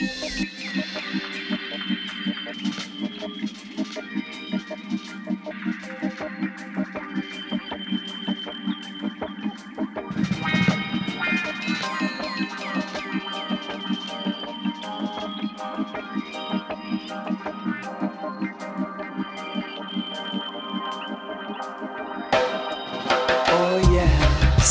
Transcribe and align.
Thank 0.00 0.40
you. 0.40 0.53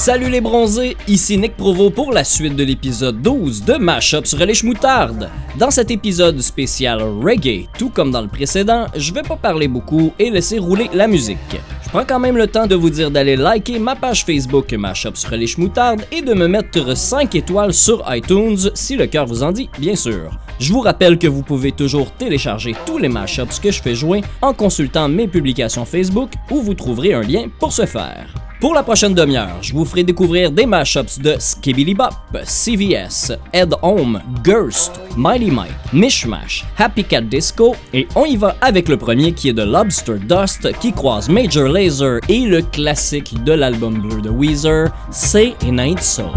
Salut 0.03 0.29
les 0.29 0.41
bronzés, 0.41 0.97
ici 1.07 1.37
Nick 1.37 1.55
Provo 1.55 1.89
pour 1.89 2.11
la 2.11 2.25
suite 2.25 2.57
de 2.57 2.65
l'épisode 2.65 3.21
12 3.21 3.63
de 3.63 3.75
Mashup 3.75 4.27
sur 4.27 4.39
les 4.39 4.61
moutarde. 4.61 5.29
Dans 5.57 5.71
cet 5.71 5.91
épisode 5.91 6.41
spécial 6.41 7.01
reggae, 7.01 7.69
tout 7.79 7.89
comme 7.89 8.11
dans 8.11 8.21
le 8.21 8.27
précédent, 8.27 8.87
je 8.97 9.13
vais 9.13 9.21
pas 9.21 9.37
parler 9.37 9.69
beaucoup 9.69 10.11
et 10.19 10.29
laisser 10.29 10.59
rouler 10.59 10.89
la 10.93 11.07
musique. 11.07 11.37
Je 11.85 11.89
prends 11.89 12.03
quand 12.03 12.19
même 12.19 12.35
le 12.35 12.47
temps 12.47 12.67
de 12.67 12.75
vous 12.75 12.89
dire 12.89 13.11
d'aller 13.11 13.37
liker 13.37 13.79
ma 13.79 13.95
page 13.95 14.25
Facebook 14.25 14.73
Mashup 14.73 15.15
sur 15.15 15.31
les 15.31 15.53
moutarde 15.57 16.01
et 16.11 16.21
de 16.21 16.33
me 16.33 16.49
mettre 16.49 16.97
5 16.97 17.33
étoiles 17.35 17.73
sur 17.73 18.03
iTunes 18.13 18.71
si 18.73 18.97
le 18.97 19.07
cœur 19.07 19.25
vous 19.25 19.41
en 19.41 19.53
dit, 19.53 19.69
bien 19.79 19.95
sûr. 19.95 20.37
Je 20.63 20.71
vous 20.71 20.79
rappelle 20.79 21.19
que 21.19 21.27
vous 21.27 21.41
pouvez 21.41 21.73
toujours 21.73 22.09
télécharger 22.13 22.73
tous 22.85 22.97
les 22.97 23.09
mashups 23.09 23.59
que 23.59 23.69
je 23.69 23.81
fais 23.81 23.95
jouer 23.95 24.21
en 24.41 24.53
consultant 24.53 25.09
mes 25.09 25.27
publications 25.27 25.83
Facebook 25.83 26.31
où 26.49 26.61
vous 26.61 26.73
trouverez 26.73 27.13
un 27.13 27.21
lien 27.21 27.47
pour 27.59 27.73
ce 27.73 27.85
faire. 27.85 28.33
Pour 28.61 28.73
la 28.73 28.81
prochaine 28.81 29.13
demi-heure, 29.13 29.57
je 29.61 29.73
vous 29.73 29.83
ferai 29.83 30.05
découvrir 30.05 30.51
des 30.51 30.65
mashups 30.65 31.19
de 31.19 31.35
Skibidi 31.37 31.93
Bop, 31.93 32.13
CVS, 32.45 33.33
Head 33.51 33.75
Home, 33.81 34.21
Gurst, 34.41 35.01
Mighty 35.17 35.51
Mike, 35.51 35.73
Mishmash, 35.91 36.63
Happy 36.77 37.03
Cat 37.03 37.23
Disco 37.23 37.75
et 37.93 38.07
on 38.15 38.23
y 38.23 38.37
va 38.37 38.55
avec 38.61 38.87
le 38.87 38.95
premier 38.95 39.33
qui 39.33 39.49
est 39.49 39.53
de 39.53 39.63
Lobster 39.63 40.15
Dust 40.17 40.71
qui 40.79 40.93
croise 40.93 41.27
Major 41.27 41.67
Laser 41.67 42.21
et 42.29 42.45
le 42.45 42.61
classique 42.61 43.43
de 43.43 43.51
l'album 43.51 43.99
bleu 43.99 44.21
de 44.21 44.29
Weezer, 44.29 44.93
Say 45.11 45.55
It 45.61 45.77
Ain't 45.77 45.99
So. 45.99 46.31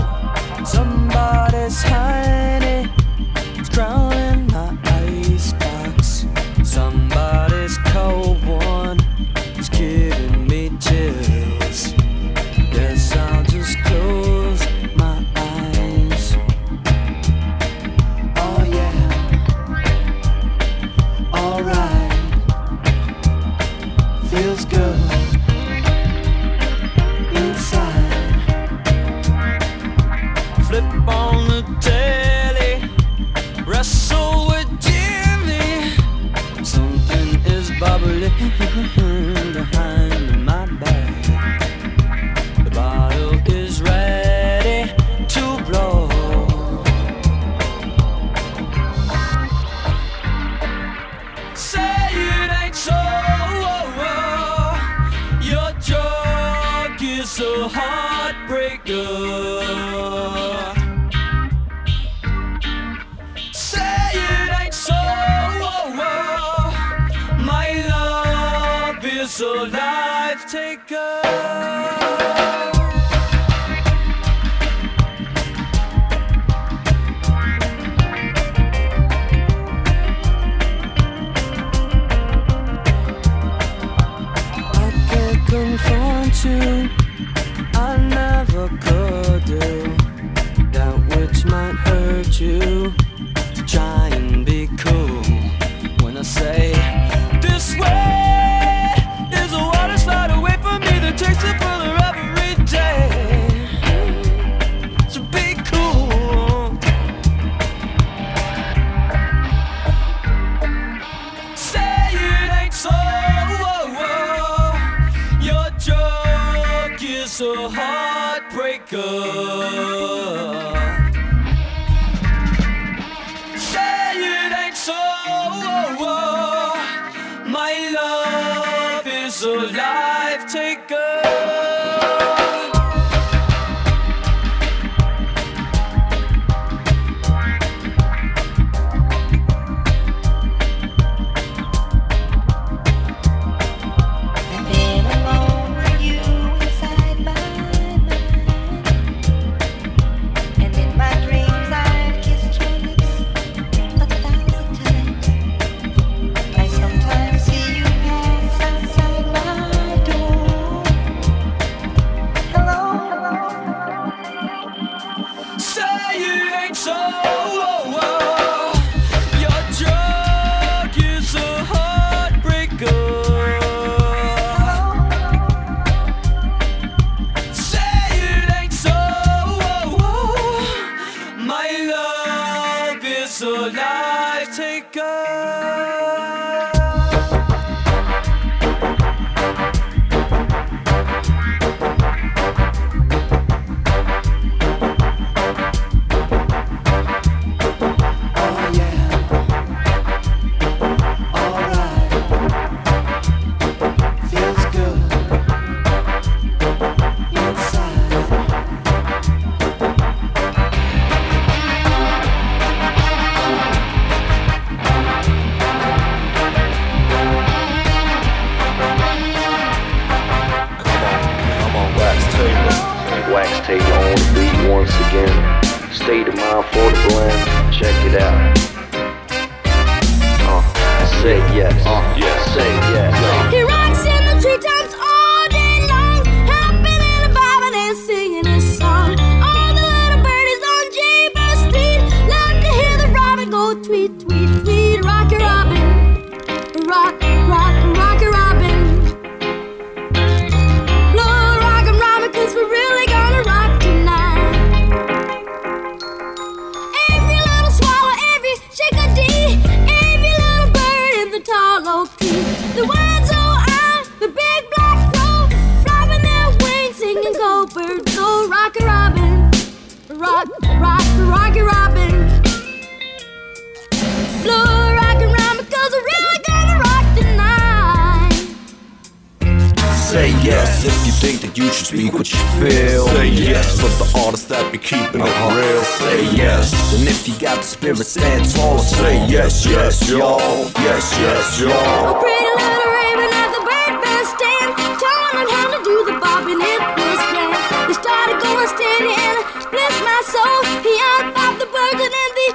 Say 280.16 280.33
yes 280.40 280.80
if 280.80 280.97
you 281.04 281.12
think 281.12 281.45
that 281.45 281.61
you 281.61 281.68
should 281.68 281.92
speak 281.92 282.09
what 282.16 282.25
you 282.25 282.40
feel. 282.57 283.04
Say 283.12 283.28
yes 283.37 283.76
for 283.76 283.92
the 284.00 284.09
artists 284.25 284.49
that 284.49 284.64
be 284.73 284.80
keeping 284.80 285.21
it 285.21 285.28
uh-huh. 285.28 285.52
real. 285.52 285.85
Say 286.00 286.25
yes. 286.33 286.73
And 286.97 287.04
if 287.04 287.28
you 287.28 287.37
got 287.37 287.61
the 287.61 287.68
spirit, 287.68 288.00
stand 288.00 288.49
tall. 288.49 288.80
Say 288.80 289.28
yes, 289.28 289.68
yes, 289.68 290.09
y'all. 290.09 290.73
Yes, 290.80 291.04
yes, 291.21 291.61
A 291.61 291.68
y'all. 291.68 292.16
A 292.16 292.25
pretty 292.25 292.49
little 292.49 292.90
raven 292.97 293.28
at 293.28 293.49
the 293.52 293.61
bird 293.61 293.95
band 294.00 294.25
stand, 294.33 294.68
telling 294.97 295.37
them 295.37 295.49
how 295.52 295.68
to 295.76 295.80
do 295.85 295.95
the 296.09 296.16
bobbing. 296.16 296.64
It 296.64 296.80
was 296.97 297.21
grand. 297.37 297.52
He 297.85 297.92
started 297.92 298.40
going 298.40 298.68
steady 298.73 299.12
and 299.12 299.37
bless 299.68 299.95
my 300.00 300.21
soul. 300.33 300.80
He 300.80 300.97
outbobbed 301.12 301.61
the 301.61 301.68
birds 301.68 302.00
and 302.00 302.09
then 302.09 302.30
the 302.40 302.49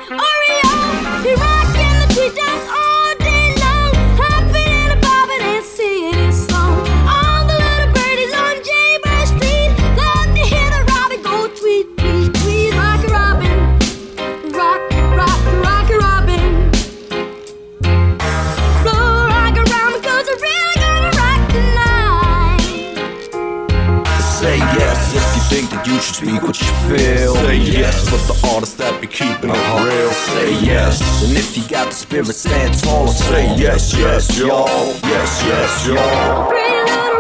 speak 26.32 26.44
what 26.44 26.62
you 26.62 26.98
feel. 26.98 27.36
Say 27.36 27.58
yes 27.58 28.10
for 28.10 28.18
the 28.32 28.50
artists 28.54 28.76
that 28.76 29.00
be 29.02 29.08
keeping 29.08 29.50
it 29.50 29.56
uh-huh. 29.56 29.86
real. 29.86 30.12
Say 30.12 30.66
yes. 30.66 31.24
And 31.24 31.38
if 31.38 31.58
you 31.58 31.68
got 31.68 31.90
the 31.90 31.96
spirit, 31.96 32.28
stand 32.28 32.78
tall. 32.80 33.08
Say 33.08 33.56
yes, 33.56 33.94
yes, 33.98 34.38
y'all. 34.38 34.68
Yes, 35.04 35.44
yes, 35.46 35.88
y'all. 35.88 37.11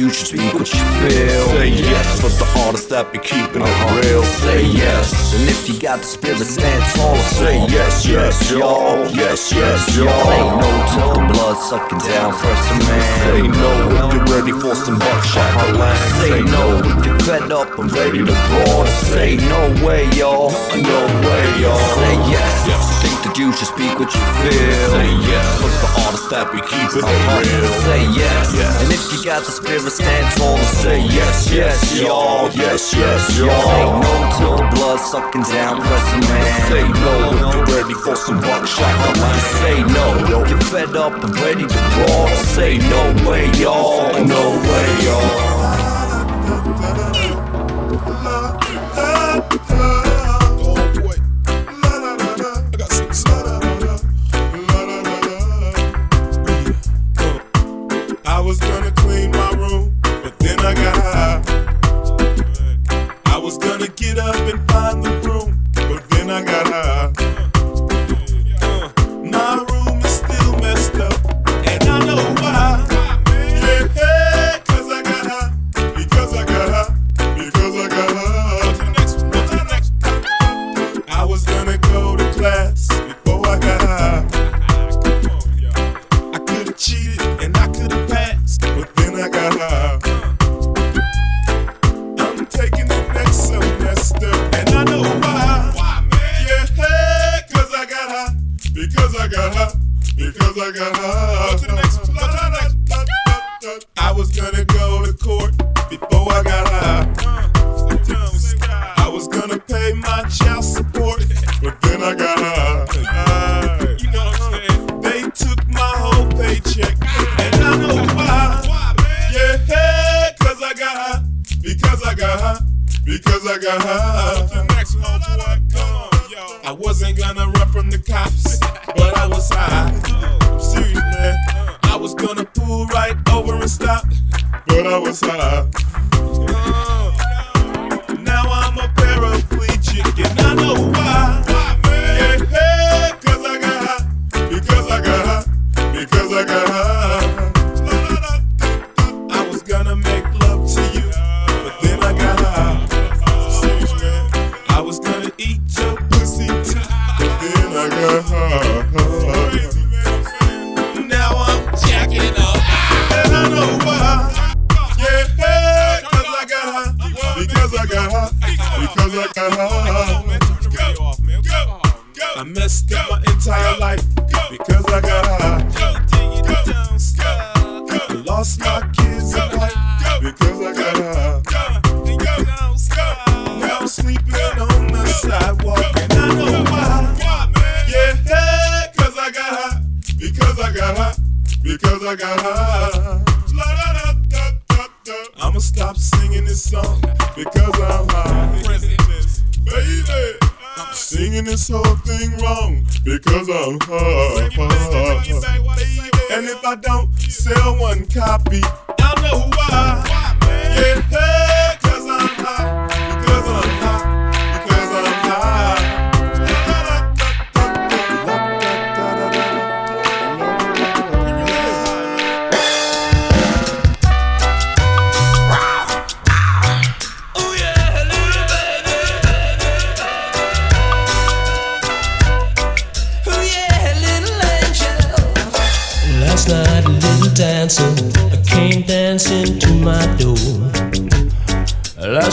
You 0.00 0.08
think 0.08 0.10
that 0.10 0.10
you 0.10 0.10
should 0.10 0.26
speak 0.26 0.54
what 0.54 0.72
you 0.72 0.84
feel. 1.00 1.46
Say 1.56 1.68
yes 1.68 2.20
for 2.20 2.30
the 2.30 2.48
artists 2.64 2.88
that 2.88 3.12
be 3.12 3.18
keeping 3.18 3.62
it 3.62 3.68
uh-huh. 3.68 4.00
real. 4.00 4.24
Say 4.24 4.64
yes. 4.64 5.34
And 5.36 5.48
if 5.48 5.68
you 5.68 5.78
got 5.78 5.98
the 5.98 6.04
spirit, 6.04 6.38
stand 6.38 6.82
tall. 6.96 7.16
Say 7.36 7.58
yes, 7.68 8.06
yes, 8.06 8.50
y'all. 8.50 9.08
Yes, 9.12 9.52
yes, 9.52 9.96
y'all. 9.96 10.08
Say 10.08 10.42
no 10.60 10.70
to 10.92 11.00
the 11.16 11.24
blood 11.32 11.56
sucking 11.68 12.02
down 12.08 12.32
pressure 12.32 12.80
man. 12.88 13.04
Say 13.24 13.42
no 13.48 13.72
if 13.90 14.14
you're 14.14 14.28
ready 14.32 14.52
for 14.52 14.74
some 14.74 14.98
buckshot 14.98 15.76
land. 15.76 16.00
Say 16.20 16.42
no 16.42 16.64
if 16.80 17.04
you're 17.04 17.20
fed 17.20 17.52
up 17.52 17.78
and 17.78 17.92
ready 17.92 18.24
to 18.24 18.36
brawl. 18.48 18.86
Say 19.12 19.36
no 19.36 19.60
way, 19.84 20.08
y'all. 20.16 20.50
No 20.76 20.98
way, 21.24 21.44
y'all. 21.60 21.84
Say 21.98 22.14
yes. 22.32 22.50
If 22.68 22.99
you 23.36 23.52
should 23.52 23.68
speak 23.68 23.98
what 23.98 24.12
you 24.12 24.20
feel. 24.42 24.90
Say 24.90 25.10
yes 25.28 25.46
for 25.80 25.90
all 26.00 26.12
the 26.12 26.20
that 26.30 26.46
be 26.54 26.62
keeping 26.62 27.02
it 27.02 27.26
real. 27.42 27.70
Say 27.82 28.02
yes. 28.14 28.54
And 28.82 28.88
if 28.94 29.02
you 29.10 29.18
got 29.26 29.42
the 29.42 29.50
spirit, 29.50 29.82
stand 29.90 30.26
tall 30.38 30.56
and 30.56 30.72
say 30.78 31.02
yes, 31.02 31.50
yes, 31.50 31.98
y'all. 31.98 32.48
Yes, 32.54 32.94
yes, 32.94 33.36
y'all. 33.36 33.50
Say 33.50 33.84
no 33.98 34.14
to 34.38 34.46
blood 34.78 35.00
sucking 35.00 35.42
down 35.50 35.82
pressure 35.82 36.22
man. 36.30 36.70
Say 36.70 36.84
no 36.86 37.14
if 37.34 37.40
you're 37.50 37.66
ready 37.76 37.94
for 37.98 38.14
some 38.14 38.40
buckshot 38.40 38.94
line. 39.18 39.42
Say 39.58 39.82
no 39.90 40.06
if 40.22 40.50
you're 40.50 40.66
fed 40.70 40.94
up 40.94 41.18
and 41.24 41.34
ready 41.42 41.66
to 41.66 41.80
brawl. 41.98 42.28
Say 42.54 42.78
no 42.78 43.02
way, 43.28 43.50
y'all. 43.58 44.14
No 44.24 44.42
way, 44.64 44.88
y'all. 45.04 45.60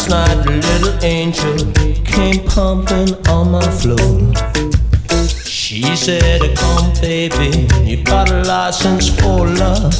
night, 0.09 0.45
little 0.45 1.03
angel 1.03 1.55
came 2.03 2.45
pumping 2.45 3.15
on 3.27 3.51
my 3.51 3.69
floor. 3.69 4.33
She 5.45 5.95
said, 5.95 6.41
oh, 6.41 6.53
Come, 6.55 6.93
baby, 7.01 7.67
you 7.83 8.03
got 8.03 8.29
a 8.31 8.41
license 8.43 9.09
for 9.09 9.47
love. 9.47 9.93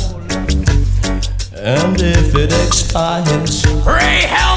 And 1.53 1.99
if 2.01 2.35
it 2.35 2.53
expires, 2.65 3.65
pray 3.83 4.23
help! 4.27 4.56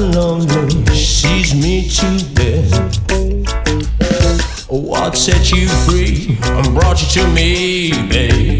lonely 0.00 0.84
sees 0.94 1.54
me 1.54 1.88
to 1.88 2.34
death. 2.34 2.72
Oh, 4.68 4.80
what 4.80 5.16
set 5.16 5.52
you 5.52 5.68
free 5.68 6.38
and 6.42 6.74
brought 6.74 7.00
you 7.02 7.22
to 7.22 7.28
me, 7.32 7.92
babe? 8.08 8.55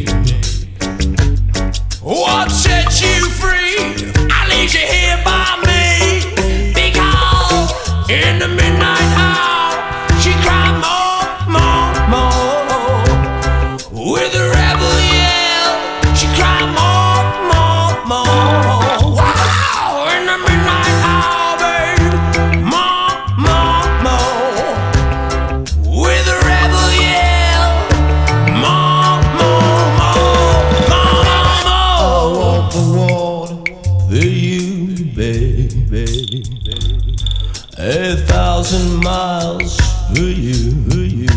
you. 40.22 41.28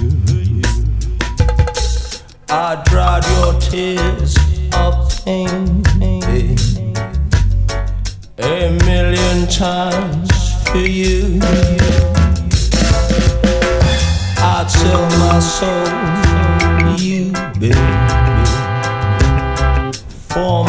I 2.50 2.82
dried 2.86 3.26
your 3.38 3.60
tears 3.60 4.38
of 4.74 5.26
pain 5.26 5.84
a 8.38 8.72
million 8.86 9.48
times 9.48 10.30
for 10.70 10.78
you. 10.78 11.40
I'd 14.42 14.68
sell 14.70 15.10
my 15.20 15.40
soul 15.40 15.86
for 16.70 17.02
you, 17.02 17.32
baby. 17.60 17.76
For 20.30 20.69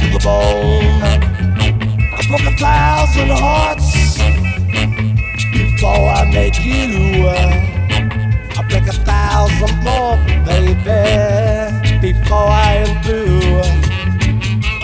To 0.00 0.06
the 0.12 0.18
bone. 0.22 1.02
I 2.12 2.22
broke 2.28 2.46
a 2.46 2.56
thousand 2.56 3.30
hearts 3.30 4.18
before 5.52 6.08
I 6.08 6.30
met 6.30 6.58
you. 6.64 7.28
I 8.56 8.62
break 8.68 8.86
a 8.86 8.92
thousand 8.92 9.74
more, 9.82 10.16
baby, 10.44 10.84
before 12.00 12.48
I 12.48 12.84
am 12.86 13.02
through. 13.02 13.89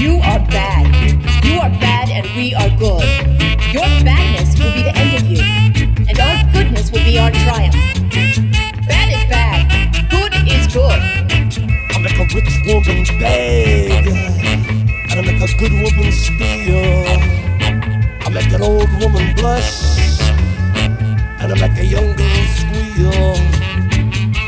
You 0.00 0.16
are 0.24 0.40
bad. 0.48 0.88
You 1.44 1.60
are 1.60 1.68
bad 1.76 2.08
and 2.08 2.24
we 2.34 2.54
are 2.54 2.70
good. 2.78 3.04
Your 3.68 3.84
badness 4.00 4.58
will 4.58 4.72
be 4.72 4.82
the 4.88 4.96
end 4.96 5.12
of 5.20 5.26
you, 5.28 5.42
and 6.08 6.18
our 6.18 6.40
goodness 6.54 6.90
will 6.90 7.04
be 7.04 7.18
our 7.18 7.30
triumph. 7.30 7.76
Bad 8.88 9.08
is 9.12 9.28
bad. 9.28 9.68
Good 10.08 10.32
is 10.48 10.72
good. 10.72 11.00
I 11.92 11.98
make 12.00 12.16
a 12.16 12.24
rich 12.32 12.48
woman 12.64 13.04
beg, 13.20 14.06
and 14.08 15.12
I 15.12 15.20
make 15.20 15.36
a 15.36 15.52
good 15.58 15.70
woman 15.70 16.12
steal. 16.12 17.04
I 18.24 18.30
make 18.32 18.52
an 18.54 18.62
old 18.62 18.88
woman 19.04 19.34
blush, 19.36 20.00
and 21.44 21.52
I 21.52 21.56
make 21.60 21.76
a 21.76 21.84
young 21.84 22.16
girl 22.16 22.46
squeal. 22.56 23.36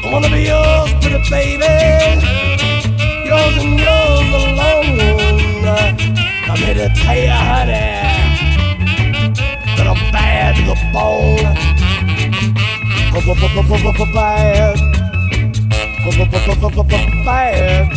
I 0.01 0.11
wanna 0.11 0.31
be 0.31 0.49
yours, 0.49 0.95
pretty 1.05 1.21
baby, 1.29 1.69
yours 3.29 3.57
and 3.63 3.79
yours 3.79 4.33
alone. 4.33 5.32
I'm 5.79 6.57
here 6.59 6.75
to 6.75 6.89
tell 6.95 7.17
you, 7.17 7.29
honey, 7.29 8.03
that 9.77 9.87
I'm 9.87 10.13
bad 10.13 10.57
to 10.57 10.63
the 10.63 10.77
bone. 10.93 11.57
Bad. 14.15 14.77
Bad. 17.25 17.89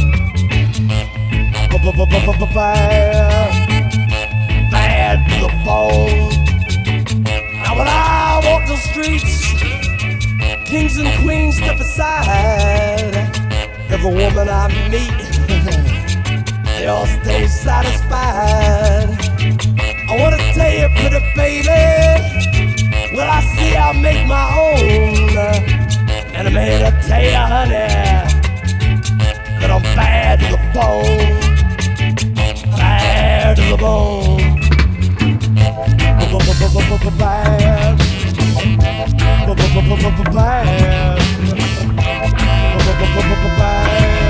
Bad 4.72 5.18
to 5.30 5.36
the 5.46 5.50
bone. 5.66 6.30
Now 7.64 7.74
when 7.78 7.88
I 7.88 8.42
walk 8.46 8.64
the 8.68 8.78
streets, 8.78 9.54
kings 10.70 10.98
and 10.98 11.10
queens 11.24 11.56
step 11.58 11.80
aside. 11.80 13.16
Every 13.90 14.12
woman 14.14 14.50
I 14.50 14.68
meet, 14.92 15.25
all 16.88 17.06
stay 17.06 17.48
satisfied. 17.48 19.10
I 20.10 20.18
wanna 20.20 20.38
tell 20.54 20.72
you, 20.72 20.88
pretty 21.00 21.20
baby, 21.36 21.82
what 23.16 23.28
I 23.28 23.42
see 23.42 23.76
I 23.76 23.92
make 23.94 24.28
my 24.28 24.46
own. 24.66 25.38
And 26.36 26.48
I'm 26.48 26.54
here 26.54 26.80
to 26.80 26.92
tell 27.08 27.24
you, 27.24 27.34
honey, 27.34 27.88
that 29.60 29.72
I'm 29.72 29.82
bad 29.96 30.40
to 30.42 30.48
the 30.54 30.60
bone. 30.74 31.36
Bad 32.78 33.58
to 33.58 33.64
the 33.72 33.78
bone. 33.78 34.26
bad, 37.18 37.98
Bad. 40.34 41.20
Bad 43.58 44.25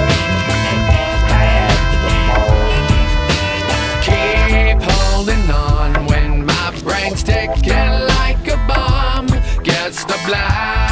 brain's 7.16 7.24
ticking 7.24 8.08
like 8.08 8.48
a 8.48 8.58
bomb. 8.68 9.28
gets 9.64 10.04
the 10.06 10.20
black 10.26 10.85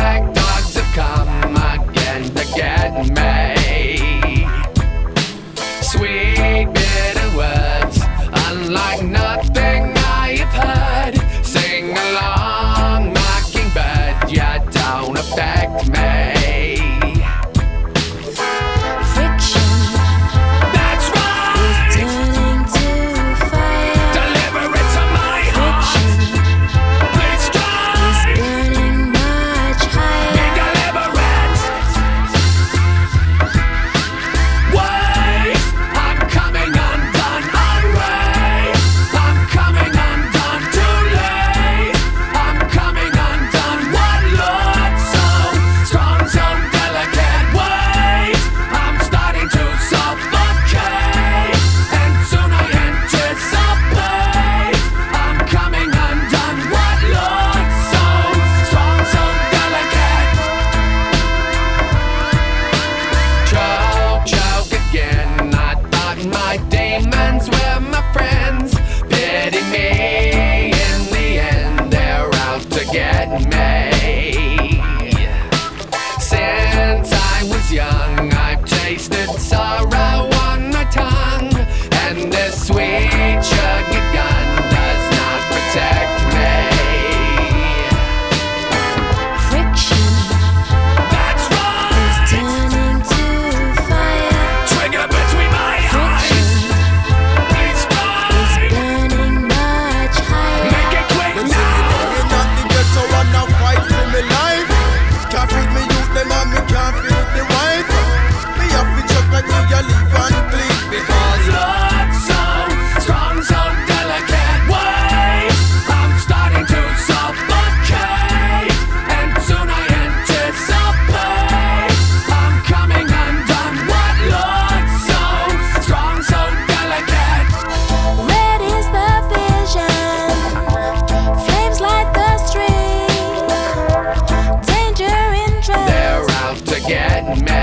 getting 136.88 137.46
mad. 137.46 137.63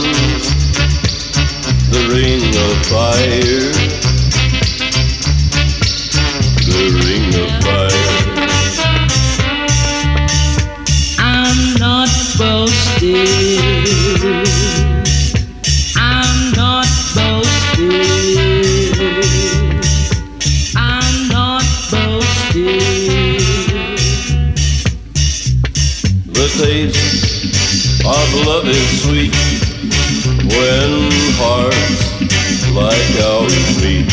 The 1.91 2.07
ring 2.09 2.55
of 2.55 2.73
fire. 2.87 3.71
The 6.65 6.85
ring 7.03 7.35
of 7.35 7.49
fire. 7.63 8.07
I'm 11.19 11.59
not 11.79 12.09
boasting. 12.37 13.59
I'm 15.97 16.51
not 16.55 16.87
boasting. 17.13 18.05
I'm 20.77 21.27
not 21.27 21.65
boasting. 21.91 22.79
The 26.31 26.47
taste 26.57 28.05
of 28.05 28.33
love 28.47 28.67
is 28.67 29.01
sweet 29.03 29.35
when 30.47 31.10
hearts 31.41 32.21
like 32.69 33.13
ours 33.25 33.67
meet. 33.81 34.07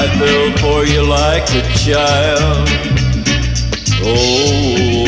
I 0.00 0.08
fell 0.18 0.48
for 0.62 0.86
you 0.86 1.02
like 1.02 1.48
a 1.52 1.64
child. 1.76 2.68
Oh, 4.02 5.04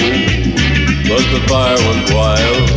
but 1.09 1.25
the 1.33 1.41
fire 1.49 1.81
went 1.89 2.05
wild. 2.13 2.69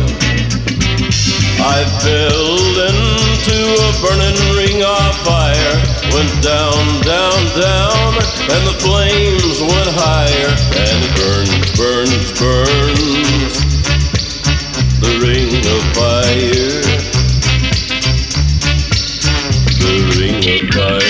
I 1.60 1.84
fell 2.00 2.56
into 2.88 3.58
a 3.84 3.92
burning 4.00 4.40
ring 4.56 4.80
of 4.82 5.12
fire. 5.28 5.76
Went 6.14 6.32
down, 6.42 6.80
down, 7.04 7.40
down, 7.58 8.10
and 8.54 8.62
the 8.64 8.76
flames 8.80 9.60
went 9.60 9.90
higher. 9.92 10.52
And 10.84 10.98
it 11.04 11.12
burns, 11.20 11.68
burns, 11.76 12.28
burns. 12.40 13.54
The 15.00 15.12
ring 15.20 15.52
of 15.74 15.82
fire. 15.94 16.85
Bye. 20.76 21.05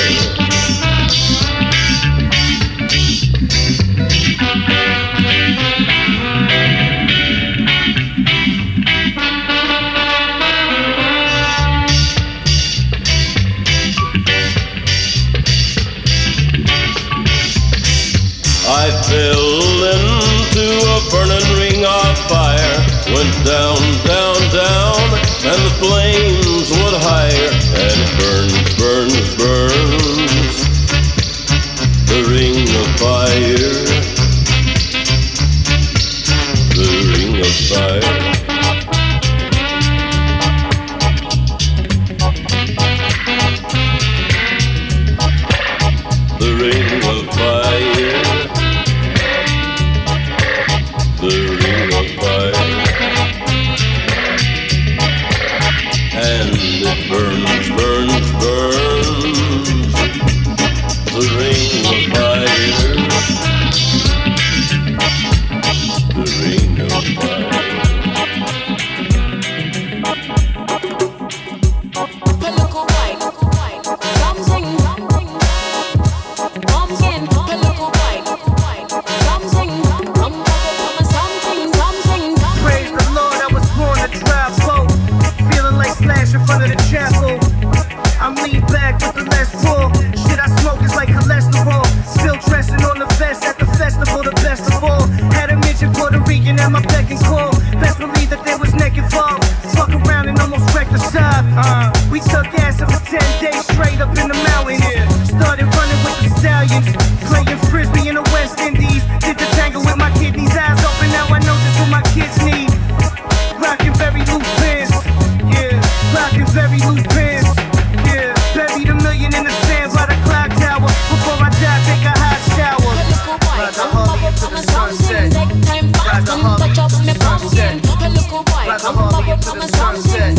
The 129.46 129.70
the. 129.70 130.34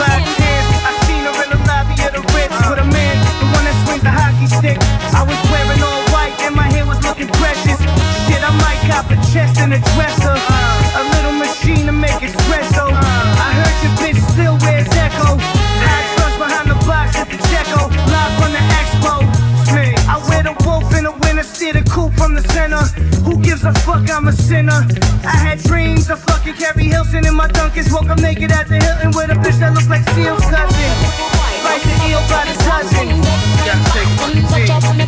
Black 0.00 0.24
I 0.80 0.92
seen 1.04 1.28
her 1.28 1.36
in 1.44 1.50
the 1.52 1.60
lobby 1.68 1.92
of 2.00 2.12
the 2.16 2.24
Ritz 2.32 2.56
with 2.68 2.80
a 2.80 2.88
man, 2.88 3.14
the 3.36 3.46
one 3.52 3.64
that 3.68 3.76
swings 3.84 4.00
the 4.00 4.08
hockey 4.08 4.48
stick. 4.48 4.78
I 5.12 5.20
was 5.28 5.36
wearing 5.52 5.82
all 5.84 6.00
white 6.08 6.32
and 6.40 6.56
my 6.56 6.64
hair 6.72 6.86
was 6.86 6.96
looking 7.04 7.28
precious. 7.36 7.76
Shit, 8.24 8.40
I 8.40 8.48
might 8.64 8.80
cop 8.88 9.12
a 9.12 9.16
chest 9.28 9.60
and 9.60 9.76
a 9.76 9.80
dresser. 9.92 10.36
A 10.96 11.02
little 11.12 11.36
machine 11.36 11.84
to 11.84 11.92
make 11.92 12.16
espresso. 12.24 12.88
I 12.88 13.48
heard 13.60 13.76
your 13.84 13.94
bitch 14.00 14.20
still 14.32 14.56
wears 14.64 14.88
Echo. 14.96 15.36
High 15.84 16.06
trust 16.16 16.36
behind 16.40 16.68
the 16.72 16.80
box 16.88 17.12
at 17.20 17.28
the 17.28 17.36
from 18.40 18.50
the 18.56 18.62
expo. 18.72 19.20
I 20.08 20.16
wear 20.32 20.42
the 20.48 20.56
wolf 20.64 20.88
in 20.96 21.04
the 21.04 21.12
winter, 21.12 21.44
sit 21.44 21.76
center. 22.56 22.84
Who 23.24 23.38
gives 23.42 23.64
a 23.64 23.72
fuck? 23.84 24.08
I'm 24.10 24.28
a 24.28 24.32
sinner. 24.32 24.80
I 25.24 25.36
had 25.36 25.60
fucking 26.46 26.62
Keri 26.62 26.88
Hilson 26.88 27.26
in 27.26 27.34
my 27.34 27.48
Dunkins. 27.48 27.92
Woke 27.92 28.10
up 28.10 28.20
naked 28.20 28.52
at 28.52 28.68
the 28.68 28.76
Hilton 28.76 29.10
with 29.10 29.30
a 29.30 29.34
bitch 29.34 29.58
that 29.58 29.74
looked 29.74 29.88
like 29.88 30.02
Seal's 30.14 30.44
cousin. 30.46 30.92
Right 31.64 31.82
the 31.82 31.94
eel 32.06 32.22
by 32.30 32.46
the 32.46 32.54
dozen. 32.62 33.22
Gotta 33.66 33.82
take 33.94 34.10
my 34.18 34.30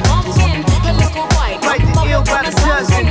bumpin'. 0.09 0.63
The 0.67 0.79
the 0.83 1.07
the 1.95 2.09
eel 2.09 2.23
by 2.25 2.43
the 2.43 2.51
dozen. 2.51 3.07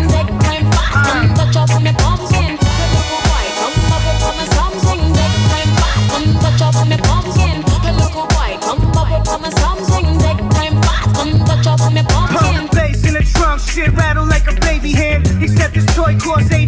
In 13.07 13.13
the 13.13 13.23
trunk, 13.23 13.61
shit 13.61 13.91
rattle 13.93 14.25
like 14.25 14.47
a 14.51 14.59
baby 14.59 14.91
hand. 14.91 15.25
Except 15.41 15.73
this 15.73 15.85
toy 15.95 16.17
costs 16.19 16.51
80 16.51 16.66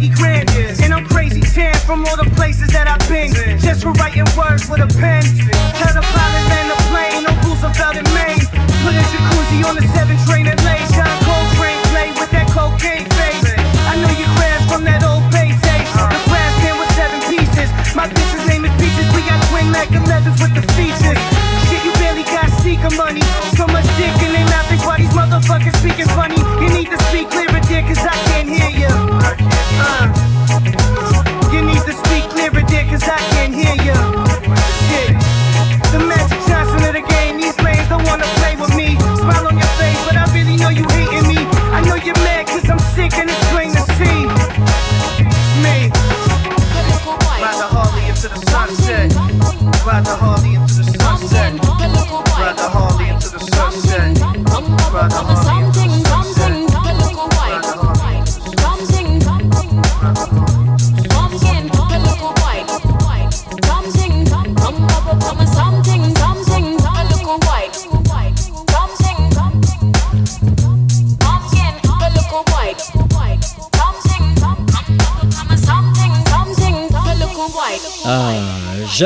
from 1.90 2.06
all 2.06 2.14
the 2.14 2.30
places 2.38 2.70
that 2.70 2.86
I've 2.86 3.02
been. 3.10 3.34
Just 3.58 3.82
for 3.82 3.90
writing 3.98 4.22
words 4.38 4.70
with 4.70 4.78
a 4.78 4.86
pen. 5.02 5.26
Tell 5.74 5.90
the 5.90 6.06
pilot 6.06 6.44
land 6.46 6.70
the 6.70 6.78
plane, 6.86 7.26
no 7.26 7.34
Roosevelt 7.42 7.98
in 7.98 8.06
Maine. 8.14 8.46
Put 8.86 8.94
a 8.94 9.02
jacuzzi 9.10 9.66
on 9.66 9.74
the 9.74 9.82
7 9.90 10.14
train 10.22 10.46
and 10.46 10.60
lay. 10.62 10.78
John 10.94 11.10
Coltrane 11.26 11.82
play 11.90 12.14
with 12.14 12.30
that 12.30 12.46
cocaine 12.54 13.10
face. 13.18 13.42
I 13.90 13.98
know 13.98 14.12
you 14.14 14.30
crashed 14.38 14.70
from 14.70 14.86
that 14.86 15.02
old 15.02 15.26
bay 15.34 15.50
taste. 15.66 15.90
The 15.98 16.18
brass 16.30 16.54
can 16.62 16.78
with 16.78 16.92
seven 16.94 17.18
pieces. 17.26 17.68
My 17.98 18.06
bitch's 18.06 18.46
name 18.46 18.62
is 18.62 18.74
Peaches. 18.78 19.10
We 19.10 19.26
got 19.26 19.42
twin 19.50 19.74
like 19.74 19.90
11s 19.90 20.38
with 20.38 20.54
the 20.54 20.62
features. 20.78 21.18
Shit, 21.66 21.82
you 21.82 21.90
barely 21.98 22.22
got 22.22 22.54
seeker 22.62 22.94
money. 22.94 23.26
So 23.58 23.66
much 23.66 23.90
dick 23.98 24.14
in 24.22 24.30
their 24.30 24.46
mouth, 24.46 24.70
that's 24.70 24.86
why 24.86 25.02
these 25.02 25.10
motherfuckers 25.10 25.74
speaking 25.82 26.06
funny. 26.14 26.38
You 26.62 26.70
need 26.70 26.86
to 26.94 26.98
speak 27.10 27.34
clearer, 27.34 27.58
dear, 27.66 27.82
cause 27.82 27.98
I 27.98 28.14
can't 28.30 28.46
hear 28.46 28.70
you. 28.78 28.94
Uh. 29.82 30.19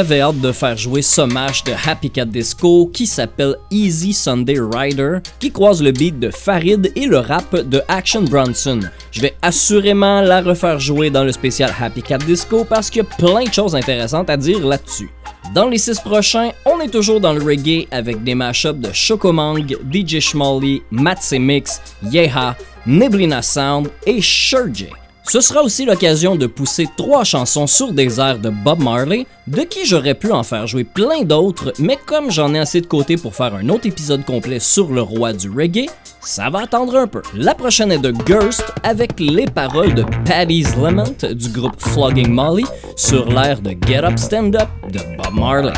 J'avais 0.05 0.20
hâte 0.20 0.40
de 0.42 0.52
faire 0.52 0.76
jouer 0.76 1.00
ce 1.00 1.22
match 1.22 1.64
de 1.64 1.72
Happy 1.72 2.11
Cat 2.11 2.26
Disco 2.26 2.90
qui 2.92 3.07
s'appelle 3.07 3.57
Easy 3.70 4.12
Sunday 4.12 4.59
Rider, 4.61 5.20
qui 5.40 5.50
croise 5.50 5.82
le 5.82 5.92
beat 5.92 6.20
de 6.20 6.28
Farid 6.28 6.92
et 6.94 7.07
le 7.07 7.20
rap 7.20 7.57
de 7.57 7.80
Action 7.88 8.20
Bronson. 8.20 8.80
Je 9.12 9.22
vais 9.22 9.34
assurément 9.40 10.20
la 10.20 10.42
refaire 10.42 10.78
jouer 10.78 11.09
dans 11.09 11.24
le 11.24 11.32
spécial 11.32 11.72
Happy 11.80 12.02
Cat 12.02 12.18
Disco 12.18 12.64
parce 12.64 12.90
qu'il 12.90 13.02
y 13.02 13.07
a 13.07 13.16
plein 13.16 13.44
de 13.44 13.52
choses 13.55 13.74
intéressantes 13.74 14.28
à 14.28 14.36
dire 14.36 14.66
là-dessus. 14.66 15.09
Dans 15.55 15.70
les 15.70 15.78
six 15.78 15.98
prochains, 16.00 16.50
on 16.66 16.80
est 16.80 16.88
toujours 16.88 17.20
dans 17.20 17.32
le 17.32 17.42
reggae 17.42 17.86
avec 17.90 18.22
des 18.22 18.34
mashups 18.34 18.78
de 18.78 18.92
Chocomang, 18.92 19.64
DJ 19.90 20.20
Schmally, 20.20 20.82
Matsé 20.90 21.38
Mix, 21.38 21.80
Yeha, 22.02 22.55
Niblina 22.86 23.40
Sound 23.40 23.88
et 24.07 24.20
Sherjay. 24.20 24.92
Ce 25.27 25.41
sera 25.41 25.62
aussi 25.62 25.85
l'occasion 25.87 26.37
de 26.37 26.47
pousser 26.47 26.87
trois 26.97 27.25
chansons 27.25 27.66
sur 27.66 27.93
des 27.93 28.20
airs 28.20 28.39
de 28.39 28.51
Bob 28.51 28.83
Marley, 28.83 29.27
de 29.47 29.62
qui 29.62 29.87
j'aurais 29.87 30.14
pu 30.14 30.31
en 30.31 30.43
faire 30.43 30.66
jouer 30.66 30.85
plein 30.85 31.22
d'autres, 31.22 31.72
mais 31.79 31.99
comme 32.07 32.31
j'en 32.31 32.53
ai 32.55 32.59
assez 32.59 32.81
de 32.83 32.87
côté 32.87 33.16
pour 33.16 33.35
faire 33.35 33.55
un 33.55 33.68
autre 33.70 33.87
épisode 33.87 34.25
complet 34.25 34.61
sur 34.61 34.93
le 34.93 35.01
roi 35.01 35.33
du 35.33 35.49
reggae, 35.49 35.87
ça 36.20 36.51
va 36.51 36.61
attendre 36.61 36.97
un 36.97 37.07
peu. 37.07 37.22
La 37.35 37.55
prochaine 37.55 37.91
est 37.91 37.99
de 37.99 38.14
Gerst 38.27 38.64
avec 38.83 39.18
les 39.18 39.47
paroles 39.47 39.95
de 39.95 40.05
Paddy's 40.27 40.77
Lament 40.77 41.25
du 41.33 41.49
groupe 41.49 41.81
Flogging 41.81 42.31
Molly 42.31 42.64
sur 42.97 43.27
l'air 43.29 43.61
de 43.61 43.75
Get 43.87 44.05
Up 44.05 44.18
Stand 44.18 44.57
Up 44.57 44.68
de 44.91 45.01
Bob 45.16 45.35
Marley. 45.35 45.72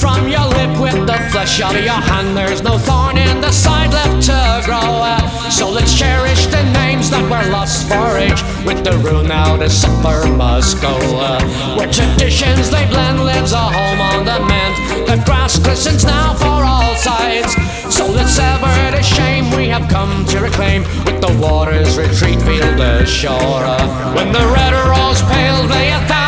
From 0.00 0.28
your 0.28 0.46
lip 0.56 0.72
with 0.80 1.06
the 1.06 1.18
flesh 1.30 1.60
out 1.60 1.76
of 1.76 1.84
your 1.84 1.92
hand. 1.92 2.34
There's 2.34 2.62
no 2.62 2.78
thorn 2.78 3.18
in 3.18 3.40
the 3.40 3.52
side 3.52 3.92
left 3.92 4.24
to 4.26 4.62
grow. 4.64 5.04
So 5.50 5.68
let's 5.68 5.92
cherish 5.96 6.46
the 6.46 6.62
names 6.72 7.10
that 7.10 7.22
were 7.28 7.44
lost 7.52 7.86
for 7.88 8.16
age. 8.16 8.40
With 8.64 8.82
the 8.82 8.96
rule 9.04 9.22
now, 9.22 9.56
the 9.58 9.68
supper 9.68 10.26
must 10.32 10.80
go. 10.80 10.96
Uh, 10.96 11.76
where 11.76 11.92
traditions 11.92 12.70
they 12.70 12.86
blend 12.88 13.20
lives 13.24 13.52
a 13.52 13.60
home 13.60 14.00
on 14.00 14.24
the 14.24 14.40
mend. 14.40 14.74
The 15.06 15.22
grass 15.26 15.58
glistens 15.58 16.04
now 16.04 16.32
for 16.34 16.64
all 16.64 16.94
sides. 16.96 17.52
So 17.94 18.06
let's 18.06 18.32
sever 18.32 18.72
the 18.96 19.02
shame 19.02 19.50
we 19.54 19.68
have 19.68 19.86
come 19.90 20.24
to 20.26 20.40
reclaim. 20.40 20.82
With 21.04 21.20
the 21.20 21.36
waters 21.42 21.98
retreat, 21.98 22.40
feel 22.48 22.70
the 22.80 23.04
shore. 23.04 23.64
Uh, 23.68 24.14
when 24.14 24.32
the 24.32 24.44
red 24.56 24.72
rose 24.72 25.20
pale, 25.28 25.62
lay 25.68 25.90
a 25.92 26.00
thousand 26.08 26.19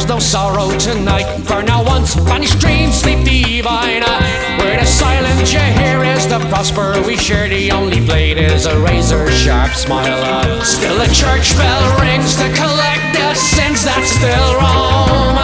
there's 0.00 0.08
no 0.08 0.18
sorrow 0.18 0.70
tonight. 0.78 1.42
For 1.44 1.62
now 1.62 1.84
once 1.84 2.14
vanished 2.14 2.58
dreams 2.58 2.94
sleep 2.94 3.22
divine. 3.22 4.02
Where 4.58 4.78
the 4.78 4.86
silence 4.86 5.52
you 5.52 5.60
hear 5.60 6.02
is 6.04 6.26
the 6.26 6.38
prosper 6.48 6.94
we 7.06 7.16
share. 7.16 7.48
The 7.48 7.70
only 7.72 8.00
blade 8.00 8.38
is 8.38 8.64
a 8.64 8.78
razor 8.80 9.30
sharp 9.30 9.72
smile. 9.74 10.64
Still 10.64 11.00
a 11.02 11.08
church 11.08 11.54
bell 11.56 12.00
rings 12.00 12.34
to 12.36 12.48
collect 12.56 13.04
the 13.12 13.34
sins 13.34 13.84
that 13.84 14.04
still 14.08 14.50
roam. 14.56 15.36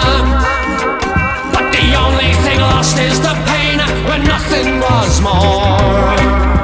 But 1.52 1.70
the 1.76 1.94
only 1.94 2.32
thing 2.44 2.58
lost 2.60 2.96
is 2.98 3.20
the 3.20 3.34
pain 3.44 3.78
when 4.08 4.24
nothing 4.24 4.80
was 4.80 5.20
more. 5.20 6.55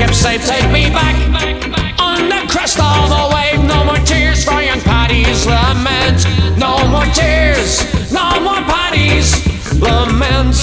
Kept 0.00 0.14
safe. 0.14 0.42
Take 0.46 0.70
me 0.72 0.88
back 0.88 1.14
on 2.00 2.28
the 2.30 2.40
crest 2.48 2.78
of 2.80 3.10
a 3.20 3.24
wave. 3.34 3.62
No 3.62 3.84
more 3.84 4.02
tears 4.10 4.42
for 4.44 4.60
young 4.62 4.80
Paddy's 4.80 5.44
lament. 5.44 6.24
No 6.56 6.72
more 6.88 7.04
tears, 7.12 7.84
no 8.10 8.40
more 8.40 8.62
Paddy's 8.72 9.28
lament. 9.78 10.56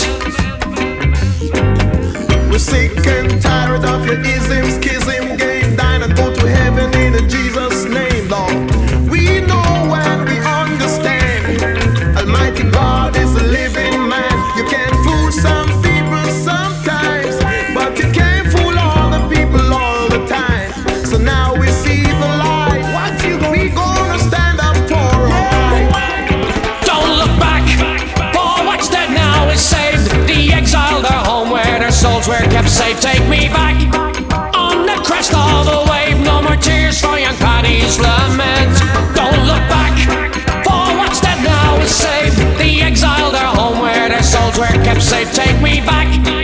We're 2.50 2.58
sick 2.58 2.98
and 3.06 3.40
tired 3.40 3.86
of 3.86 4.08
your 4.08 4.20
ism, 4.22 4.66
schism, 4.82 5.37
safe, 32.68 33.00
take 33.00 33.28
me 33.30 33.48
back. 33.50 33.76
On 34.56 34.86
the 34.86 35.00
crest 35.04 35.34
of 35.34 35.66
the 35.66 35.80
wave, 35.92 36.20
no 36.24 36.42
more 36.42 36.56
tears 36.58 37.00
for 37.00 37.18
young 37.18 37.36
Paddy's 37.38 38.00
lament. 38.00 38.74
Don't 39.16 39.42
look 39.48 39.64
back, 39.70 39.96
for 40.66 40.98
what's 40.98 41.22
dead 41.22 41.44
now 41.44 41.78
is 41.82 41.92
safe. 41.92 42.36
The 42.58 42.82
exiled 42.82 43.34
their 43.34 43.46
home 43.46 43.80
where 43.80 44.10
their 44.10 44.24
souls 44.24 44.58
were 44.58 44.68
kept 44.84 45.02
safe, 45.02 45.32
take 45.34 45.62
me 45.62 45.82
back. 45.82 46.37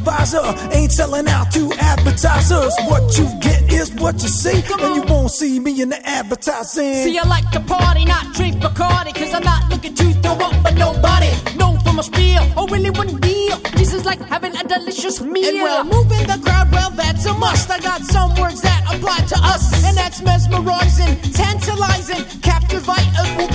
improviser. 0.00 0.76
Ain't 0.76 0.92
selling 0.92 1.28
out 1.28 1.50
to 1.52 1.72
advertisers. 1.78 2.74
What 2.88 3.18
you 3.18 3.28
get 3.40 3.72
is 3.72 3.92
what 3.94 4.14
you 4.22 4.28
see, 4.28 4.62
and 4.80 4.94
you 4.96 5.02
won't 5.02 5.30
see 5.30 5.60
me 5.60 5.80
in 5.80 5.90
the 5.90 6.08
advertising. 6.08 7.04
See, 7.04 7.18
I 7.18 7.26
like 7.26 7.50
to 7.52 7.60
party, 7.60 8.04
not 8.04 8.34
drink 8.34 8.56
Bacardi, 8.56 9.14
cause 9.14 9.34
I'm 9.34 9.42
not 9.42 9.70
looking 9.70 9.94
to 9.94 10.12
throw 10.22 10.32
up 10.32 10.54
for 10.66 10.74
nobody. 10.74 11.30
Known 11.56 11.78
for 11.80 11.92
my 11.92 12.02
spiel, 12.02 12.42
or 12.56 12.66
really 12.68 12.90
one 12.90 13.20
deal. 13.20 13.56
This 13.76 13.92
is 13.92 14.04
like 14.04 14.20
having 14.20 14.56
a 14.56 14.64
delicious 14.64 15.20
meal. 15.20 15.48
And 15.48 15.62
well, 15.62 15.84
moving 15.84 16.26
the 16.26 16.40
crowd, 16.44 16.72
well, 16.72 16.90
that's 16.90 17.26
a 17.26 17.34
must. 17.34 17.70
I 17.70 17.80
got 17.80 18.02
some 18.02 18.34
words 18.36 18.60
that 18.62 18.82
apply 18.92 19.18
to 19.32 19.38
us, 19.42 19.84
and 19.84 19.96
that's 19.96 20.22
mesmerizing, 20.22 21.16
tantalizing, 21.32 22.24
captivating, 22.40 23.36
we'll 23.36 23.48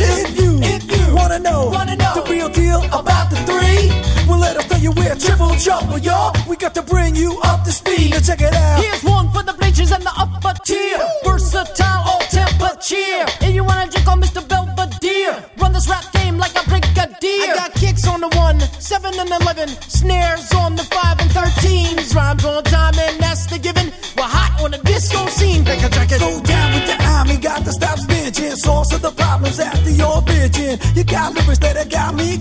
If 0.00 0.38
you, 0.38 0.58
if 0.62 0.84
you 0.90 1.14
wanna 1.14 1.38
know, 1.38 1.66
wanna 1.66 1.96
know 1.96 2.12
the 2.14 2.30
real 2.30 2.48
deal 2.48 2.82
about 2.92 3.30
the 3.30 3.36
three 3.46 3.57
metal 4.48 4.62
fill 4.68 4.80
you 4.80 4.92
with 4.92 5.24
triple 5.24 5.54
jumper. 5.56 5.94
Oh, 5.94 5.96
y'all. 5.96 6.32
We 6.48 6.56
got 6.56 6.74
to 6.74 6.82
bring 6.82 7.14
you 7.14 7.38
up 7.44 7.64
to 7.64 7.72
speed. 7.72 8.10
Now 8.10 8.20
check 8.20 8.40
it 8.40 8.54
out. 8.54 8.82
Here's 8.82 9.02
one 9.04 9.30
for 9.32 9.42
the 9.42 9.52
bleachers 9.52 9.92
and 9.92 10.02
the 10.02 10.14
upper 10.16 10.54
tier. 10.64 10.98
Versatile, 11.24 12.02
all 12.10 12.24
temperature. 12.38 13.24
If 13.46 13.54
you 13.54 13.64
wanna 13.64 13.90
drink 13.90 14.08
on 14.08 14.20
Mr. 14.20 14.40
Belvedere, 14.52 15.36
run 15.58 15.72
this 15.72 15.88
rap 15.88 16.04
game 16.12 16.38
like 16.38 16.54
a 16.60 16.64
brigadier. 16.70 17.52
I 17.52 17.60
got 17.62 17.74
kicks 17.74 18.06
on 18.06 18.20
the 18.20 18.30
one, 18.46 18.60
seven 18.80 19.12
and 19.18 19.30
eleven, 19.40 19.68
snares 19.98 20.52
on 20.54 20.76
the 20.76 20.84
five 20.84 21.20
and 21.20 21.30
thirteens, 21.30 22.14
rhymes 22.14 22.44
on 22.44 22.64
time 22.64 22.96
and 22.98 23.20
that's 23.20 23.46
the 23.46 23.58
given. 23.58 23.92
We're 24.16 24.32
hot 24.38 24.60
on 24.62 24.70
the 24.70 24.78
disco 24.78 25.26
scene. 25.28 25.64
Take 25.64 25.82
a 25.82 25.90
jacket. 25.90 26.20
Go 26.20 26.40
down 26.42 26.68
with 26.74 26.86
the 26.86 26.96
army, 27.14 27.36
got 27.36 27.64
to 27.64 27.72
stop 27.72 27.98
snitching. 27.98 28.56
Source 28.56 28.92
of 28.94 29.02
the 29.02 29.12
problems 29.12 29.60
after 29.60 29.90
your 29.90 30.22
vision. 30.22 30.78
You 30.96 31.04
got 31.04 31.34
lyrics 31.34 31.58
that 31.60 31.90
got 31.90 32.14
me. 32.14 32.38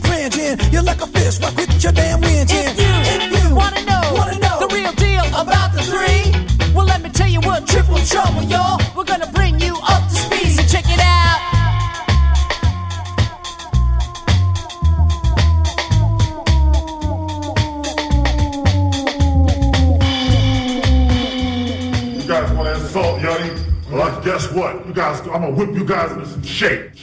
I'm 25.38 25.44
gonna 25.44 25.56
whip 25.56 25.78
you 25.78 25.86
guys 25.86 26.12
into 26.12 26.26
some 26.26 26.42
shape. 26.42 26.97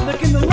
Look 0.00 0.20
in 0.22 0.32
the 0.32 0.51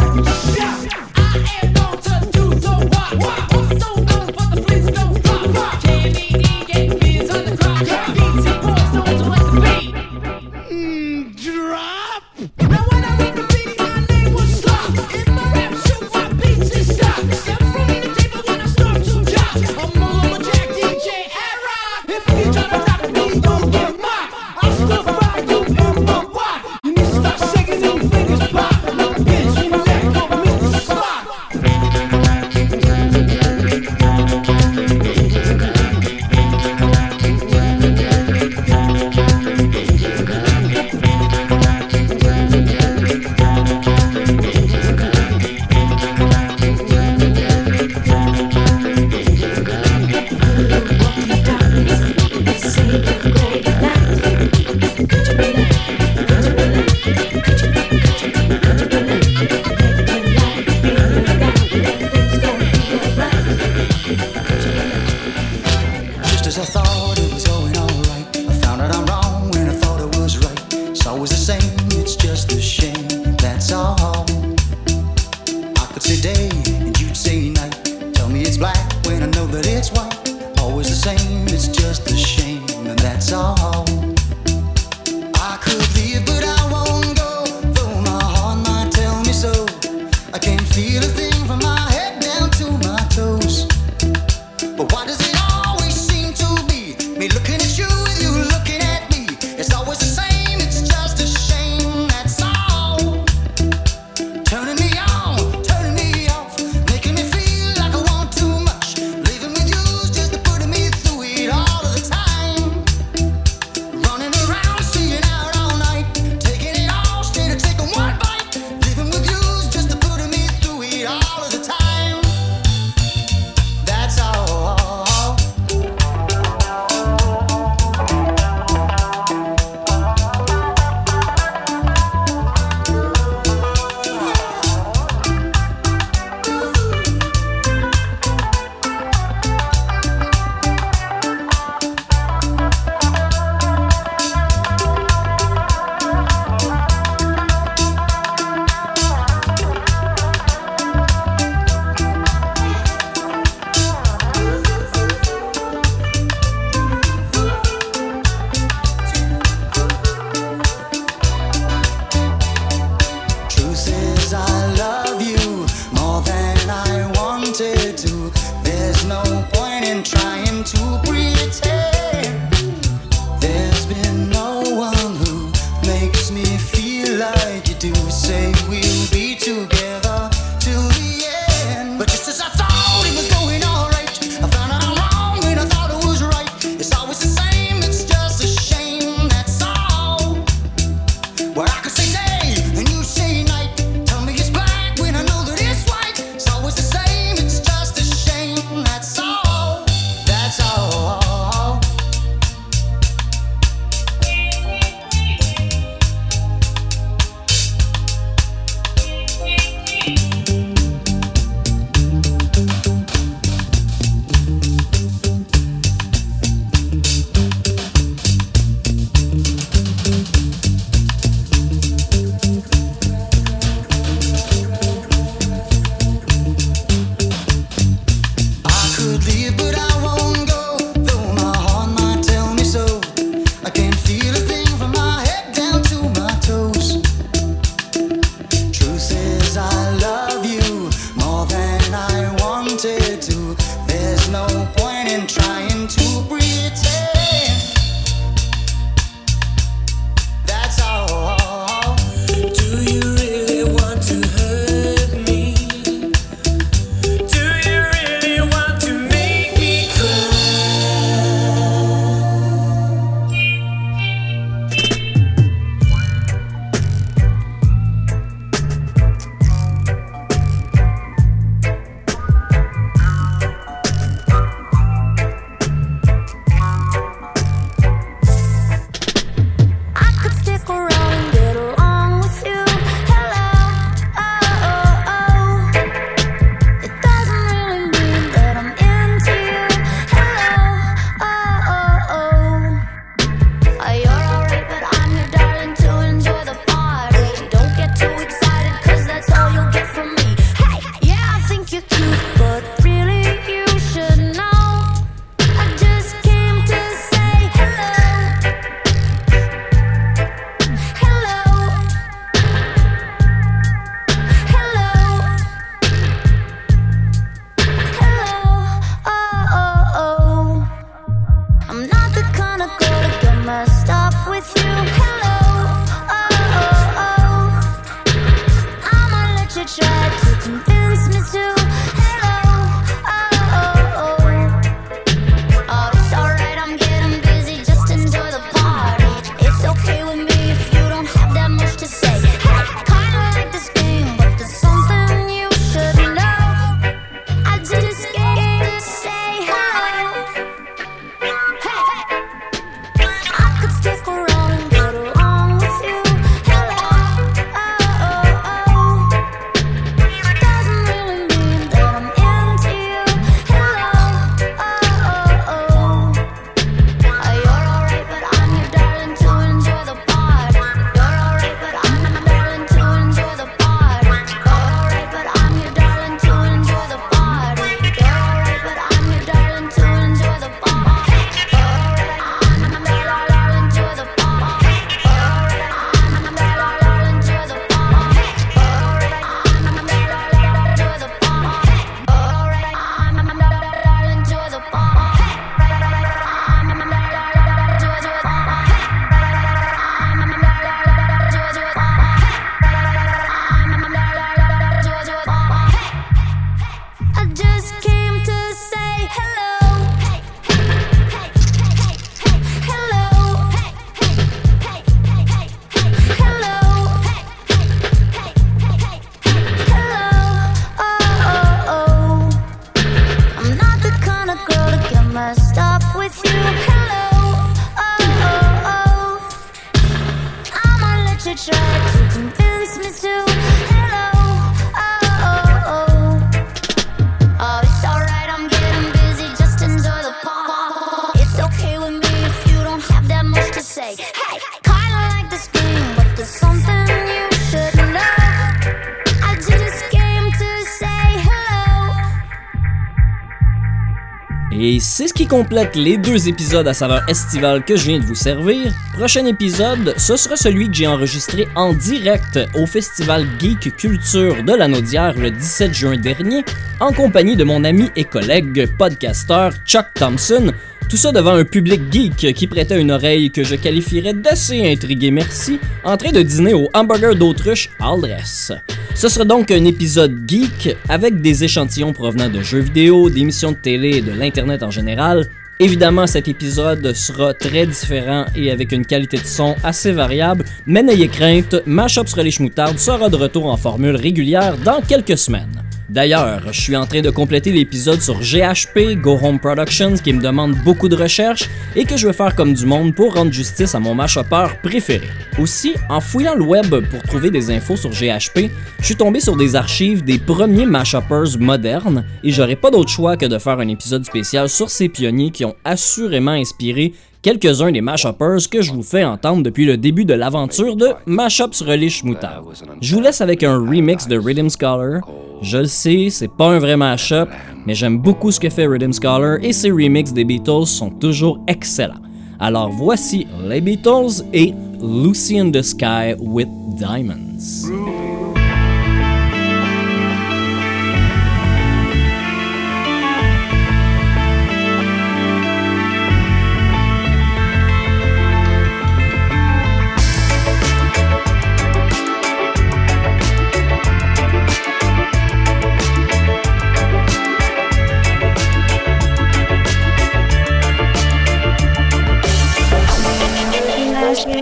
Et 454.61 454.81
c'est 454.81 455.07
ce 455.07 455.13
qui 455.13 455.25
complète 455.25 455.77
les 455.77 455.95
deux 455.95 456.27
épisodes 456.27 456.67
à 456.67 456.73
saveur 456.73 457.07
estivale 457.07 457.63
que 457.63 457.77
je 457.77 457.85
viens 457.85 457.99
de 457.99 458.03
vous 458.03 458.13
servir. 458.13 458.73
Prochain 458.91 459.25
épisode, 459.25 459.93
ce 459.95 460.17
sera 460.17 460.35
celui 460.35 460.67
que 460.67 460.75
j'ai 460.75 460.85
enregistré 460.85 461.47
en 461.55 461.71
direct 461.71 462.37
au 462.55 462.65
Festival 462.65 463.25
Geek 463.39 463.77
Culture 463.77 464.43
de 464.43 464.51
la 464.51 464.67
Naudière 464.67 465.17
le 465.17 465.31
17 465.31 465.73
juin 465.73 465.95
dernier, 465.95 466.43
en 466.81 466.91
compagnie 466.91 467.37
de 467.37 467.45
mon 467.45 467.63
ami 467.63 467.89
et 467.95 468.03
collègue 468.03 468.69
podcasteur 468.77 469.53
Chuck 469.65 469.85
Thompson. 469.93 470.51
Tout 470.89 470.97
ça 470.97 471.11
devant 471.11 471.35
un 471.35 471.45
public 471.45 471.81
geek 471.91 472.33
qui 472.33 472.47
prêtait 472.47 472.81
une 472.81 472.89
oreille 472.89 473.29
que 473.29 473.43
je 473.43 473.53
qualifierais 473.53 474.13
d'assez 474.13 474.71
intrigué 474.71 475.11
merci, 475.11 475.59
en 475.83 475.95
train 475.97 476.11
de 476.11 476.23
dîner 476.23 476.55
au 476.55 476.67
hamburger 476.73 477.15
d'autruche 477.15 477.69
Aldress. 477.79 478.51
Ce 478.95 479.07
sera 479.07 479.23
donc 479.23 479.51
un 479.51 479.65
épisode 479.65 480.27
geek 480.27 480.75
avec 480.89 481.21
des 481.21 481.43
échantillons 481.43 481.93
provenant 481.93 482.27
de 482.27 482.41
jeux 482.41 482.61
vidéo, 482.61 483.11
d'émissions 483.11 483.51
de 483.51 483.57
télé 483.57 483.97
et 483.97 484.01
de 484.01 484.11
l'internet 484.11 484.63
en 484.63 484.71
général. 484.71 485.27
Évidemment, 485.59 486.07
cet 486.07 486.27
épisode 486.27 486.91
sera 486.93 487.35
très 487.35 487.67
différent 487.67 488.25
et 488.35 488.49
avec 488.49 488.71
une 488.71 488.85
qualité 488.85 489.17
de 489.17 489.25
son 489.25 489.55
assez 489.63 489.91
variable, 489.91 490.43
mais 490.65 490.81
n'ayez 490.81 491.07
crainte, 491.07 491.55
Mashup 491.67 492.07
sur 492.07 492.23
les 492.23 492.31
sera 492.31 493.09
de 493.09 493.15
retour 493.15 493.45
en 493.45 493.57
formule 493.57 493.95
régulière 493.95 494.57
dans 494.65 494.81
quelques 494.81 495.19
semaines. 495.19 495.68
D'ailleurs, 495.89 496.53
je 496.53 496.61
suis 496.61 496.75
en 496.75 496.85
train 496.85 497.01
de 497.01 497.09
compléter 497.09 497.51
l'épisode 497.51 497.99
sur 497.99 498.19
GHP, 498.19 499.01
Go 499.01 499.17
Home 499.23 499.39
Productions, 499.39 499.95
qui 499.95 500.13
me 500.13 500.21
demande 500.21 500.55
beaucoup 500.63 500.87
de 500.87 500.95
recherches 500.95 501.49
et 501.75 501.83
que 501.83 501.97
je 501.97 502.05
vais 502.05 502.13
faire 502.13 502.35
comme 502.35 502.53
du 502.53 502.67
monde 502.67 502.93
pour 502.93 503.15
rendre 503.15 503.31
justice 503.31 503.73
à 503.73 503.79
mon 503.79 503.95
mashupper 503.95 504.45
préféré. 504.61 505.07
Aussi, 505.39 505.73
en 505.89 505.99
fouillant 505.99 506.35
le 506.35 506.43
web 506.43 506.69
pour 506.91 507.01
trouver 507.01 507.31
des 507.31 507.49
infos 507.49 507.75
sur 507.75 507.89
GHP, 507.89 508.51
je 508.79 508.85
suis 508.85 508.95
tombé 508.95 509.19
sur 509.19 509.35
des 509.35 509.55
archives 509.55 510.03
des 510.03 510.19
premiers 510.19 510.67
mashuppers 510.67 511.39
modernes 511.39 512.05
et 512.23 512.29
j'aurais 512.29 512.55
pas 512.55 512.69
d'autre 512.69 512.91
choix 512.91 513.17
que 513.17 513.25
de 513.25 513.39
faire 513.39 513.59
un 513.59 513.67
épisode 513.67 514.05
spécial 514.05 514.47
sur 514.47 514.69
ces 514.69 514.89
pionniers 514.89 515.31
qui 515.31 515.43
ont 515.43 515.55
assurément 515.63 516.31
inspiré 516.31 516.93
quelques-uns 517.21 517.71
des 517.71 517.81
mashuppers 517.81 518.49
que 518.49 518.61
je 518.61 518.71
vous 518.71 518.83
fais 518.83 519.03
entendre 519.03 519.43
depuis 519.43 519.65
le 519.65 519.77
début 519.77 520.05
de 520.05 520.13
l'aventure 520.13 520.75
de 520.75 520.87
Mashup 521.05 521.53
sur 521.53 521.67
les 521.67 521.89
schmoutards. 521.89 522.45
Je 522.81 522.95
vous 522.95 523.01
laisse 523.01 523.21
avec 523.21 523.43
un 523.43 523.57
remix 523.57 524.07
de 524.07 524.17
Rhythm 524.17 524.49
Scholar. 524.49 525.01
Je 525.41 525.57
le 525.57 525.65
sais, 525.65 526.07
c'est 526.09 526.31
pas 526.31 526.49
un 526.49 526.59
vrai 526.59 526.75
mashup, 526.75 527.29
mais 527.65 527.73
j'aime 527.73 527.97
beaucoup 527.97 528.31
ce 528.31 528.39
que 528.39 528.49
fait 528.49 528.67
Rhythm 528.67 528.93
Scholar 528.93 529.37
et 529.41 529.53
ses 529.53 529.71
remixes 529.71 530.13
des 530.13 530.25
Beatles 530.25 530.65
sont 530.65 530.89
toujours 530.89 531.39
excellents. 531.47 532.01
Alors 532.39 532.69
voici 532.69 533.27
les 533.47 533.61
Beatles 533.61 534.23
et 534.33 534.53
Lucy 534.81 535.39
in 535.39 535.51
the 535.51 535.61
Sky 535.61 536.15
with 536.19 536.47
Diamonds. 536.77 538.38